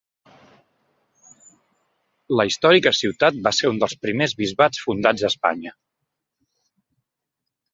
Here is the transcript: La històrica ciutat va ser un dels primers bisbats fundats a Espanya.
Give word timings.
La 2.39 2.45
històrica 2.51 2.93
ciutat 3.01 3.37
va 3.49 3.53
ser 3.59 3.71
un 3.75 3.83
dels 3.83 3.95
primers 4.07 4.33
bisbats 4.43 4.83
fundats 4.87 5.27
a 5.29 5.33
Espanya. 5.33 5.75